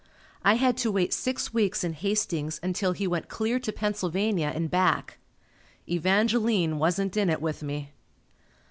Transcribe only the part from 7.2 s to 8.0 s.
it with me.